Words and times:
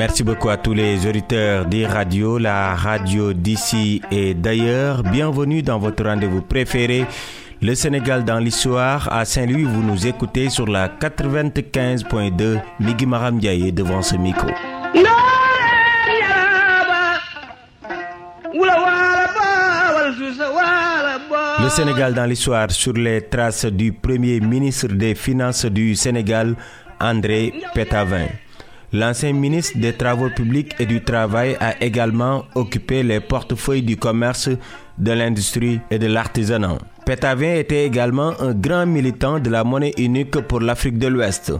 Merci 0.00 0.22
beaucoup 0.22 0.48
à 0.48 0.56
tous 0.56 0.72
les 0.72 1.06
auditeurs 1.06 1.66
des 1.66 1.84
radios, 1.86 2.38
la 2.38 2.74
radio 2.74 3.34
d'ici 3.34 4.00
et 4.10 4.32
d'ailleurs. 4.32 5.02
Bienvenue 5.02 5.60
dans 5.60 5.78
votre 5.78 6.02
rendez-vous 6.06 6.40
préféré. 6.40 7.04
Le 7.60 7.74
Sénégal 7.74 8.24
dans 8.24 8.38
l'histoire. 8.38 9.12
À 9.12 9.26
Saint-Louis, 9.26 9.64
vous 9.64 9.82
nous 9.82 10.06
écoutez 10.06 10.48
sur 10.48 10.66
la 10.66 10.88
95.2. 10.88 12.62
Migi 12.80 13.04
Maram 13.04 13.38
devant 13.40 14.00
ce 14.00 14.16
micro. 14.16 14.48
Le 21.62 21.68
Sénégal 21.68 22.14
dans 22.14 22.24
l'histoire 22.24 22.70
sur 22.70 22.94
les 22.94 23.20
traces 23.20 23.66
du 23.66 23.92
premier 23.92 24.40
ministre 24.40 24.88
des 24.88 25.14
Finances 25.14 25.66
du 25.66 25.94
Sénégal, 25.94 26.56
André 26.98 27.52
Pétavin. 27.74 28.28
L'ancien 28.92 29.32
ministre 29.32 29.78
des 29.78 29.92
Travaux 29.92 30.30
publics 30.30 30.74
et 30.80 30.86
du 30.86 31.02
Travail 31.04 31.56
a 31.60 31.80
également 31.80 32.44
occupé 32.56 33.04
les 33.04 33.20
portefeuilles 33.20 33.82
du 33.82 33.96
commerce, 33.96 34.50
de 34.98 35.12
l'industrie 35.12 35.80
et 35.90 35.98
de 35.98 36.08
l'artisanat. 36.08 36.78
Pétavin 37.06 37.54
était 37.54 37.86
également 37.86 38.32
un 38.40 38.52
grand 38.52 38.86
militant 38.86 39.38
de 39.38 39.48
la 39.48 39.64
monnaie 39.64 39.94
unique 39.96 40.40
pour 40.40 40.60
l'Afrique 40.60 40.98
de 40.98 41.06
l'Ouest. 41.06 41.52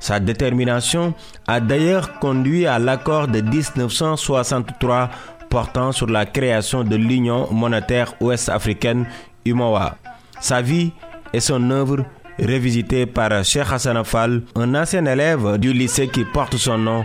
Sa 0.00 0.18
détermination 0.18 1.14
a 1.46 1.60
d'ailleurs 1.60 2.18
conduit 2.20 2.66
à 2.66 2.78
l'accord 2.78 3.28
de 3.28 3.40
1963 3.40 5.10
portant 5.50 5.92
sur 5.92 6.06
la 6.06 6.26
création 6.26 6.84
de 6.84 6.96
l'Union 6.96 7.48
monétaire 7.52 8.14
ouest-africaine 8.20 9.06
UMOA. 9.44 9.96
Sa 10.40 10.62
vie 10.62 10.92
et 11.32 11.40
son 11.40 11.70
œuvre 11.70 12.04
révisitées 12.38 13.06
par 13.06 13.44
Cheikh 13.44 13.70
Hassan 13.70 13.96
Afal, 13.96 14.42
un 14.54 14.74
ancien 14.74 15.04
élève 15.06 15.58
du 15.58 15.72
lycée 15.72 16.08
qui 16.08 16.24
porte 16.24 16.56
son 16.56 16.78
nom 16.78 17.04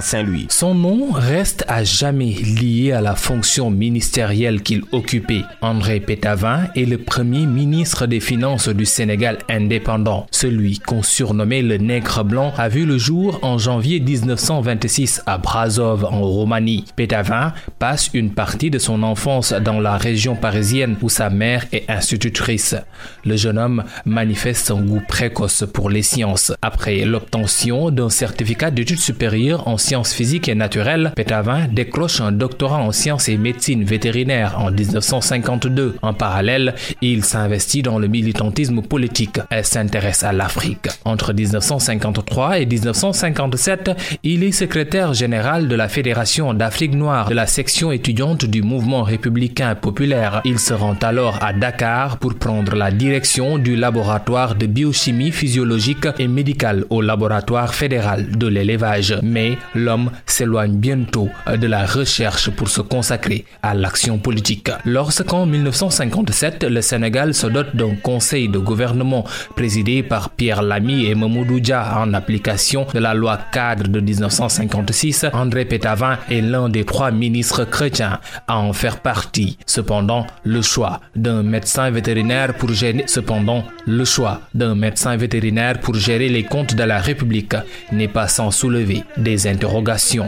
Saint-Louis. 0.00 0.46
Son 0.48 0.74
nom 0.74 1.10
reste 1.12 1.64
à 1.68 1.84
jamais 1.84 2.32
lié 2.32 2.92
à 2.92 3.00
la 3.00 3.14
fonction 3.14 3.70
ministérielle 3.70 4.62
qu'il 4.62 4.82
occupait. 4.92 5.42
André 5.60 6.00
Pétavin 6.00 6.68
est 6.74 6.84
le 6.84 6.98
premier 6.98 7.46
ministre 7.46 8.06
des 8.06 8.20
Finances 8.20 8.68
du 8.68 8.86
Sénégal 8.86 9.38
indépendant. 9.48 10.26
Celui 10.30 10.78
qu'on 10.78 11.02
surnommait 11.02 11.62
le 11.62 11.76
nègre 11.78 12.24
blanc 12.24 12.52
a 12.56 12.68
vu 12.68 12.86
le 12.86 12.98
jour 12.98 13.38
en 13.42 13.58
janvier 13.58 14.00
1926 14.00 15.22
à 15.26 15.38
Brazov 15.38 16.04
en 16.04 16.22
Roumanie. 16.22 16.84
Pétavin 16.96 17.52
passe 17.78 18.10
une 18.14 18.32
partie 18.32 18.70
de 18.70 18.78
son 18.78 19.02
enfance 19.02 19.52
dans 19.52 19.80
la 19.80 19.96
région 19.96 20.36
parisienne 20.36 20.96
où 21.02 21.08
sa 21.08 21.30
mère 21.30 21.66
est 21.72 21.90
institutrice. 21.90 22.76
Le 23.24 23.36
jeune 23.36 23.58
homme 23.58 23.84
manifeste 24.04 24.66
son 24.66 24.80
goût 24.80 25.02
précoce 25.06 25.64
pour 25.72 25.90
les 25.90 26.02
sciences. 26.02 26.52
Après 26.62 27.04
l'obtention 27.04 27.90
d'un 27.90 28.10
certificat 28.10 28.70
d'études 28.70 28.98
supérieures 28.98 29.68
en 29.68 29.78
sciences 29.82 30.14
physiques 30.14 30.48
et 30.48 30.54
naturelles, 30.54 31.12
Pétavin 31.14 31.66
décroche 31.70 32.20
un 32.20 32.32
doctorat 32.32 32.78
en 32.78 32.92
sciences 32.92 33.28
et 33.28 33.36
médecine 33.36 33.84
vétérinaire 33.84 34.58
en 34.58 34.70
1952. 34.70 35.96
En 36.00 36.14
parallèle, 36.14 36.74
il 37.02 37.24
s'investit 37.24 37.82
dans 37.82 37.98
le 37.98 38.06
militantisme 38.06 38.80
politique 38.82 39.40
et 39.50 39.62
s'intéresse 39.62 40.22
à 40.22 40.32
l'Afrique. 40.32 40.88
Entre 41.04 41.32
1953 41.32 42.60
et 42.60 42.66
1957, 42.66 43.90
il 44.22 44.44
est 44.44 44.52
secrétaire 44.52 45.12
général 45.14 45.68
de 45.68 45.74
la 45.74 45.88
Fédération 45.88 46.54
d'Afrique 46.54 46.94
noire 46.94 47.28
de 47.28 47.34
la 47.34 47.46
section 47.46 47.90
étudiante 47.92 48.44
du 48.44 48.62
mouvement 48.62 49.02
républicain 49.02 49.74
populaire. 49.74 50.40
Il 50.44 50.58
se 50.58 50.74
rend 50.74 50.96
alors 51.02 51.38
à 51.42 51.52
Dakar 51.52 52.18
pour 52.18 52.34
prendre 52.34 52.76
la 52.76 52.90
direction 52.90 53.58
du 53.58 53.74
laboratoire 53.74 54.54
de 54.54 54.66
biochimie 54.66 55.32
physiologique 55.32 56.06
et 56.18 56.28
médicale 56.28 56.84
au 56.90 57.00
laboratoire 57.00 57.74
fédéral 57.74 58.36
de 58.36 58.46
l'élevage. 58.46 59.18
Mais 59.22 59.58
l'homme 59.74 60.10
s'éloigne 60.26 60.76
bientôt 60.76 61.28
de 61.46 61.66
la 61.66 61.86
recherche 61.86 62.50
pour 62.50 62.68
se 62.68 62.80
consacrer 62.80 63.44
à 63.62 63.74
l'action 63.74 64.18
politique. 64.18 64.70
Lorsqu'en 64.84 65.46
1957, 65.46 66.64
le 66.64 66.80
Sénégal 66.80 67.34
se 67.34 67.46
dote 67.46 67.74
d'un 67.74 67.94
conseil 67.94 68.48
de 68.48 68.58
gouvernement 68.58 69.24
présidé 69.56 70.02
par 70.02 70.30
Pierre 70.30 70.62
Lamy 70.62 71.06
et 71.06 71.14
Mamoudou 71.14 71.60
Dia 71.60 71.98
en 71.98 72.14
application 72.14 72.86
de 72.92 72.98
la 72.98 73.14
loi 73.14 73.38
cadre 73.52 73.88
de 73.88 74.00
1956, 74.00 75.26
André 75.32 75.64
Pétavin 75.64 76.18
est 76.30 76.40
l'un 76.40 76.68
des 76.68 76.84
trois 76.84 77.10
ministres 77.10 77.64
chrétiens 77.64 78.20
à 78.46 78.58
en 78.58 78.72
faire 78.72 79.00
partie. 79.00 79.58
Cependant, 79.66 80.26
le 80.44 80.62
choix 80.62 81.00
d'un 81.16 81.42
médecin 81.42 81.90
vétérinaire 81.90 82.54
pour 82.54 82.72
gérer, 82.72 83.04
cependant, 83.06 83.64
le 83.86 84.04
choix 84.04 84.40
d'un 84.54 84.74
médecin 84.74 85.16
vétérinaire 85.16 85.78
pour 85.80 85.94
gérer 85.94 86.28
les 86.28 86.44
comptes 86.44 86.74
de 86.74 86.82
la 86.82 86.98
République 86.98 87.54
n'est 87.92 88.08
pas 88.08 88.28
sans 88.28 88.50
soulever 88.50 89.04
des 89.16 89.46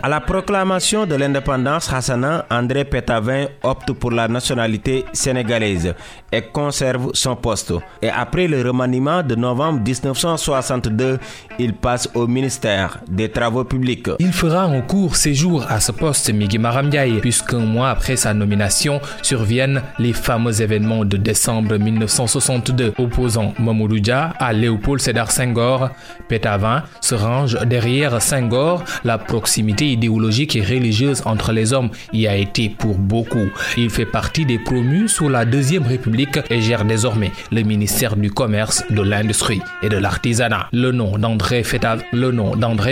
à 0.02 0.08
la 0.08 0.20
proclamation 0.20 1.06
de 1.06 1.14
l'indépendance, 1.14 1.92
Hassana 1.92 2.46
André 2.50 2.84
Pétavin 2.84 3.46
opte 3.62 3.92
pour 3.92 4.10
la 4.10 4.28
nationalité 4.28 5.04
sénégalaise 5.12 5.94
et 6.32 6.42
conserve 6.42 7.10
son 7.14 7.36
poste. 7.36 7.72
Et 8.02 8.10
après 8.10 8.46
le 8.48 8.60
remaniement 8.62 9.22
de 9.22 9.34
novembre 9.34 9.80
1962, 9.84 11.18
il 11.58 11.74
passe 11.74 12.08
au 12.14 12.26
ministère 12.26 12.98
des 13.08 13.28
Travaux 13.30 13.64
publics. 13.64 14.10
Il 14.18 14.32
fera 14.32 14.62
un 14.64 14.80
court 14.80 15.16
séjour 15.16 15.64
à 15.68 15.80
ce 15.80 15.92
poste, 15.92 16.32
Migi 16.32 16.58
Maramdiaye, 16.58 17.20
puisqu'un 17.20 17.58
mois 17.60 17.90
après 17.90 18.16
sa 18.16 18.34
nomination 18.34 19.00
surviennent 19.22 19.82
les 19.98 20.12
fameux 20.12 20.60
événements 20.60 21.04
de 21.04 21.16
décembre 21.16 21.76
1962 21.76 22.94
opposant 22.98 23.54
Mamoudou 23.58 23.94
à 24.10 24.52
Léopold 24.52 25.00
Sédar 25.00 25.30
Senghor. 25.30 25.90
Pétavin 26.28 26.82
se 27.00 27.14
range 27.14 27.58
derrière 27.66 28.20
Senghor, 28.20 28.82
la 29.04 29.13
proximité 29.18 29.90
idéologique 29.90 30.56
et 30.56 30.62
religieuse 30.62 31.22
entre 31.24 31.52
les 31.52 31.72
hommes 31.72 31.90
y 32.12 32.26
a 32.26 32.36
été 32.36 32.68
pour 32.68 32.96
beaucoup. 32.96 33.48
Il 33.76 33.90
fait 33.90 34.06
partie 34.06 34.44
des 34.44 34.58
promus 34.58 35.08
sous 35.08 35.28
la 35.28 35.44
Deuxième 35.44 35.86
République 35.86 36.38
et 36.50 36.60
gère 36.60 36.84
désormais 36.84 37.32
le 37.50 37.62
ministère 37.62 38.16
du 38.16 38.30
Commerce, 38.30 38.84
de 38.90 39.02
l'Industrie 39.02 39.60
et 39.82 39.88
de 39.88 39.96
l'Artisanat. 39.96 40.68
Le 40.72 40.92
nom 40.92 41.16
d'André 41.16 41.62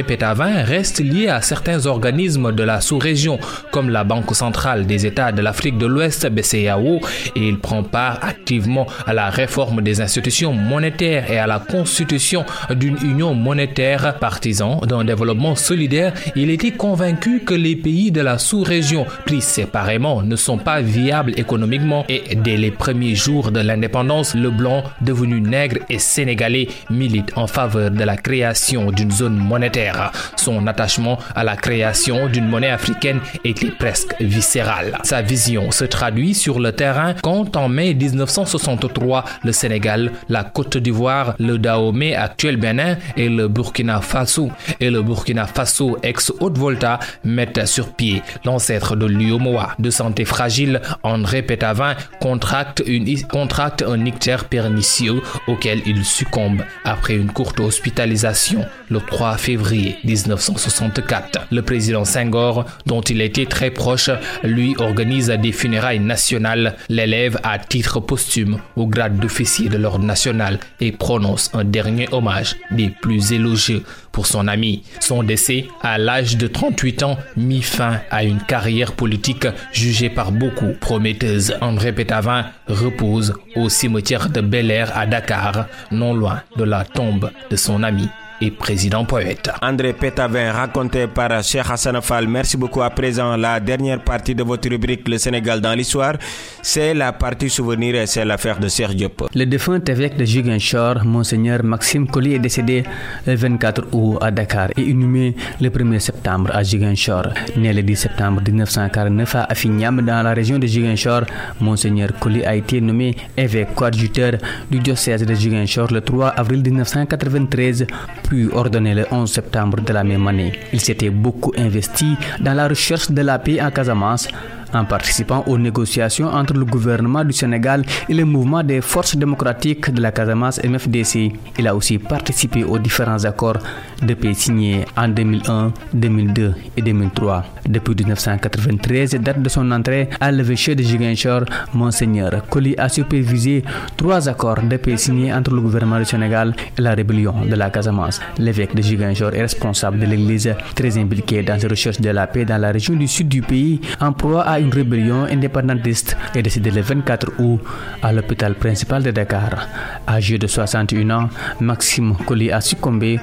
Pétavin 0.03 0.63
reste 0.63 1.01
lié 1.01 1.29
à 1.29 1.41
certains 1.41 1.87
organismes 1.87 2.53
de 2.53 2.63
la 2.63 2.81
sous-région 2.81 3.39
comme 3.71 3.91
la 3.91 4.05
Banque 4.05 4.35
centrale 4.35 4.87
des 4.87 5.07
États 5.07 5.33
de 5.33 5.43
l'Afrique 5.43 5.79
de 5.79 5.87
l'Ouest, 5.87 6.27
BCAO, 6.29 7.01
et 7.37 7.49
il 7.49 7.59
prend 7.59 7.83
part 7.83 8.19
activement 8.23 8.87
à 9.07 9.13
la 9.13 9.31
réforme 9.31 9.83
des 9.83 10.01
institutions 10.01 10.53
monétaires 10.53 11.31
et 11.31 11.39
à 11.39 11.47
la 11.47 11.59
constitution 11.59 12.45
d'une 12.71 12.97
union 13.03 13.35
monétaire 13.35 14.19
partisan 14.19 14.81
d'un 14.87 15.05
développement 15.05 15.55
solidaire 15.57 16.12
il 16.37 16.51
était 16.51 16.71
convaincu 16.73 17.41
que 17.41 17.55
les 17.55 17.77
pays 17.77 18.11
de 18.11 18.21
la 18.21 18.39
sous-région 18.39 19.07
pris 19.27 19.41
séparément 19.41 20.23
ne 20.23 20.37
sont 20.37 20.59
pas 20.59 20.81
viables 20.81 21.33
économiquement 21.39 22.05
et 22.09 22.35
dès 22.37 22.57
les 22.57 22.71
premiers 22.71 23.15
jours 23.15 23.51
de 23.51 23.61
l'indépendance, 23.61 24.35
le 24.35 24.51
blanc, 24.51 24.83
devenu 25.01 25.41
nègre 25.41 25.79
et 25.89 25.99
sénégalais, 25.99 26.69
milite 26.91 27.33
en 27.37 27.47
faveur 27.47 27.91
de 27.91 28.05
la 28.05 28.17
création 28.17 28.91
d'une 28.91 29.11
zone 29.11 29.37
monétaire. 29.37 30.13
Son 30.37 30.67
attachement 30.67 31.19
à 31.35 31.45
la 31.45 31.57
création 31.57 32.29
d'une 32.29 32.49
monnaie 32.49 32.71
africaine 32.71 33.21
était 33.45 33.71
presque 33.71 34.15
viscéral. 34.21 34.99
Sa 35.03 35.23
vision 35.23 35.71
se 35.71 35.85
traduit 35.85 36.35
sur 36.35 36.61
le 36.61 36.73
terrain 36.73 37.15
quand 37.23 37.57
en 37.57 37.69
mai 37.69 37.95
1963, 37.95 39.25
le 39.45 39.53
Sénégal, 39.53 40.13
la 40.29 40.45
Côte 40.45 40.77
d'Ivoire, 40.77 41.35
le 41.39 41.59
Dahomey 41.59 42.15
actuel 42.15 42.57
Bénin 42.57 42.97
et 43.17 43.29
le 43.29 43.49
Burkina 43.49 44.01
Faso 44.01 44.51
et 44.81 44.91
le 44.91 45.03
Burkina 45.03 45.47
Faso 45.47 45.99
ex-Haute-Volta 46.03 46.99
mettent 47.25 47.67
sur 47.67 47.93
pied 47.93 48.23
l'ancêtre 48.45 48.97
de 48.97 49.07
l'UOMOA. 49.07 49.75
De 49.79 49.91
santé 49.91 50.25
fragile, 50.25 50.81
André 51.03 51.43
Pétavin 51.43 51.95
contracte, 52.21 52.83
contracte 53.29 53.83
un 53.83 54.05
ictère 54.05 54.45
pernicieux 54.47 55.21
auquel 55.47 55.83
il 55.87 56.05
succombe 56.05 56.63
après 56.85 57.15
une 57.15 57.33
courte 57.33 57.61
hospitalisation 57.61 58.65
le 58.89 59.01
3 59.01 59.37
février 59.39 59.97
1964. 60.05 61.47
Le 61.51 61.63
président 61.63 62.05
Senghor, 62.05 62.65
dont 62.87 63.01
il 63.01 63.21
était 63.21 63.47
très 63.47 63.71
proche, 63.71 64.11
lui 64.43 64.75
organise 64.79 65.29
des 65.29 65.53
funérailles 65.53 66.01
nationales, 66.01 66.77
l'élève 66.89 67.39
à 67.43 67.59
titre 67.59 68.01
posthume 68.01 68.59
au 68.77 68.87
grade 68.87 69.19
d'officier 69.19 69.69
de 69.69 69.79
l'ordre 69.79 70.05
national 70.05 70.59
et 70.81 70.93
prononce 70.93 71.51
un 71.55 71.65
dernier 71.65 72.09
hommage 72.13 72.57
des 72.71 72.91
plus 72.91 73.33
élogieux 73.33 73.83
pour 74.13 74.27
son 74.27 74.47
ami. 74.47 74.83
Son 75.01 75.23
décès, 75.23 75.67
à 75.93 75.99
l'âge 75.99 76.39
de 76.39 76.47
38 76.47 77.03
ans, 77.03 77.19
mit 77.37 77.61
fin 77.61 78.01
à 78.11 78.25
une 78.25 78.41
carrière 78.41 78.93
politique 78.93 79.47
jugée 79.73 80.09
par 80.09 80.33
beaucoup 80.33 80.73
prometteuse. 80.81 81.55
André 81.61 81.93
Pétavin 81.93 82.47
repose 82.67 83.35
au 83.57 83.69
cimetière 83.69 84.31
de 84.31 84.41
Bel 84.41 84.71
Air 84.71 84.97
à 84.97 85.05
Dakar, 85.05 85.67
non 85.91 86.15
loin 86.15 86.41
de 86.57 86.65
la 86.65 86.87
tombe 86.87 87.31
de 87.51 87.57
son 87.57 87.83
ami 87.83 88.09
et 88.41 88.51
président 88.51 89.05
poète. 89.05 89.51
André 89.61 89.93
Pétavin, 89.93 90.51
raconté 90.53 91.07
par 91.09 91.45
Cheikh 91.45 91.67
Hassan 91.71 92.01
Fall. 92.01 92.27
Merci 92.27 92.57
beaucoup. 92.57 92.83
À 92.83 92.89
présent, 92.91 93.37
la 93.37 93.61
dernière 93.61 94.01
partie 94.03 94.35
de 94.35 94.43
votre 94.43 94.69
rubrique 94.71 95.07
Le 95.09 95.19
Sénégal 95.19 95.61
dans 95.61 95.75
l'histoire, 95.75 96.15
c'est 96.63 96.95
la 96.95 97.13
partie 97.13 97.51
souvenir 97.51 97.97
et 97.97 98.07
c'est 98.07 98.25
l'affaire 98.25 98.59
de 98.59 98.69
Serge 98.69 98.95
Diop. 98.95 99.29
Le 99.35 99.45
défunt 99.45 99.81
évêque 99.87 100.17
de 100.17 100.25
Ziguinchor, 100.25 101.05
Monseigneur 101.05 101.63
Maxime 101.65 102.07
Colli, 102.07 102.35
est 102.35 102.39
décédé 102.39 102.85
le 103.27 103.35
24 103.35 103.89
août 103.93 104.19
à 104.21 104.31
Dakar 104.31 104.69
et 104.77 104.83
inhumé 104.83 105.35
le 105.61 105.69
1er 105.69 105.99
septembre 105.99 106.51
à 106.55 106.63
Ziguinchor. 106.63 107.25
Né 107.57 107.73
le 107.73 107.83
10 107.83 107.97
septembre 107.97 108.41
1949 108.47 109.35
à 109.35 109.45
Afignam, 109.45 110.01
dans 110.03 110.23
la 110.23 110.33
région 110.33 110.59
de 110.59 110.67
Ziguinchor, 110.67 111.23
Monseigneur 111.61 112.11
Colli 112.21 112.45
a 112.45 112.55
été 112.55 112.81
nommé 112.81 113.17
évêque 113.37 113.75
coadjuteur 113.75 114.35
du 114.71 114.79
diocèse 114.79 115.27
de 115.27 115.35
Ziguinchor 115.35 115.89
le 115.93 116.01
3 116.01 116.29
avril 116.29 116.63
1993, 116.63 117.87
puis 118.29 118.49
ordonné 118.53 118.95
le 118.95 119.07
11 119.11 119.31
septembre 119.31 119.81
de 119.81 119.93
la 119.93 120.05
même 120.05 120.27
année. 120.29 120.53
Il 120.73 120.81
s'était 120.81 121.11
beaucoup 121.11 121.53
investi 121.59 122.17
dans 122.41 122.55
la 122.55 122.69
recherche 122.69 123.11
de 123.11 123.23
la 123.23 123.39
paix 123.39 123.61
en 123.61 123.71
Casamance 123.71 124.29
en 124.75 124.85
participant 124.85 125.45
aux 125.47 125.59
négociations 125.59 126.29
entre 126.29 126.55
le 126.55 126.65
gouvernement 126.65 127.25
du 127.25 127.33
Sénégal 127.33 127.85
et 128.09 128.15
le 128.15 128.25
mouvement 128.25 128.63
des 128.63 128.81
forces 128.81 129.17
démocratiques 129.17 129.91
de 129.91 130.01
la 130.01 130.13
Casamance 130.13 130.61
MFDC. 130.63 131.33
Il 131.59 131.67
a 131.69 131.75
aussi 131.75 131.99
participé 131.99 132.65
aux 132.65 132.79
différents 132.79 133.25
accords 133.25 133.59
de 134.03 134.15
paix 134.15 134.35
signés 134.35 134.85
en 134.97 135.09
2001, 135.09 135.73
2002 135.95 136.55
et 136.77 136.83
2003. 136.83 137.45
Depuis 137.69 137.95
1993, 137.95 139.15
date 139.21 139.41
de 139.43 139.49
son 139.49 139.71
entrée 139.71 140.09
à 140.21 140.31
l'évêché 140.33 140.75
de 140.75 140.83
Giguinchor, 140.83 141.43
Monseigneur 141.75 142.31
Koli 142.49 142.75
a 142.77 142.89
supervisé 142.89 143.63
trois 143.97 144.29
accords 144.29 144.63
de 144.63 144.77
paix 144.77 144.97
signés 144.97 145.33
entre 145.33 145.55
le 145.55 145.61
gouvernement 145.61 145.99
du 145.99 146.05
Sénégal 146.05 146.55
et 146.77 146.81
la 146.83 146.95
rébellion 146.95 147.35
de 147.49 147.55
la 147.55 147.71
Casamance. 147.71 148.21
L'évêque 148.39 148.75
de 148.75 148.83
Giguinchor 148.83 149.35
est 149.35 149.43
responsable 149.43 150.01
de 150.01 150.07
l'église, 150.07 150.55
très 150.75 150.99
impliqué 150.99 151.43
dans 151.43 151.57
les 151.61 151.69
recherches 151.69 152.01
de 152.01 152.11
la 152.11 152.27
paix 152.27 152.45
dans 152.45 152.59
la 152.59 152.73
région 152.73 152.95
du 152.95 153.07
sud 153.07 153.29
du 153.29 153.43
pays, 153.43 153.81
en 154.01 154.13
proie 154.13 154.43
à 154.43 154.59
une 154.63 154.73
rébellion 154.73 155.25
indépendantiste 155.25 156.17
est 156.35 156.43
décédé 156.43 156.71
le 156.71 156.81
24 156.83 157.33
août 157.41 157.61
à 158.03 158.13
l'hôpital 158.13 158.55
principal 158.55 159.03
de 159.03 159.11
Dakar. 159.11 159.67
Âgé 160.09 160.39
de 160.39 160.47
61 160.47 161.11
ans, 161.11 161.29
Maxime 161.61 162.15
Colli 162.25 162.51
a 162.53 162.61
succombé 162.61 163.19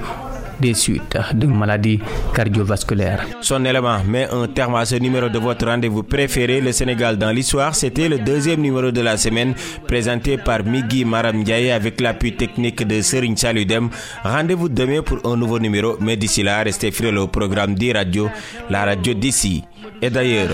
des 0.60 0.74
suites 0.74 1.18
d'une 1.34 1.56
maladie 1.56 2.00
cardiovasculaire. 2.34 3.24
Son 3.40 3.64
élément 3.64 3.98
met 4.06 4.28
un 4.30 4.46
terme 4.46 4.74
à 4.76 4.84
ce 4.84 4.96
numéro 4.96 5.28
de 5.28 5.38
votre 5.38 5.66
rendez-vous 5.66 6.02
préféré, 6.02 6.60
le 6.60 6.72
Sénégal 6.72 7.16
dans 7.18 7.30
l'histoire. 7.30 7.74
C'était 7.74 8.08
le 8.08 8.18
deuxième 8.18 8.60
numéro 8.60 8.90
de 8.90 9.00
la 9.00 9.16
semaine 9.16 9.54
présenté 9.86 10.36
par 10.38 10.64
Migui 10.64 11.04
Maram 11.04 11.36
Ndiaye 11.38 11.70
avec 11.70 12.00
l'appui 12.00 12.34
technique 12.36 12.86
de 12.86 13.00
Serine 13.00 13.36
Saludem. 13.36 13.88
Rendez-vous 14.24 14.68
demain 14.68 15.02
pour 15.02 15.18
un 15.24 15.36
nouveau 15.36 15.58
numéro, 15.58 15.96
mais 16.00 16.16
d'ici 16.16 16.42
là, 16.42 16.62
restez 16.62 16.90
fidèles 16.90 17.18
au 17.18 17.26
programme 17.28 17.74
d'e-radio, 17.74 18.28
la 18.68 18.84
radio 18.84 19.14
d'ici 19.14 19.64
et 20.02 20.10
d'ailleurs. 20.10 20.48